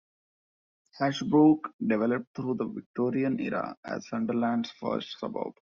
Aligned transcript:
Ashbrooke 0.99 1.73
developed 1.79 2.33
through 2.35 2.55
the 2.55 2.65
Victorian 2.65 3.39
era 3.39 3.77
as 3.85 4.07
Sunderland's 4.07 4.71
first 4.71 5.19
suburb. 5.19 5.53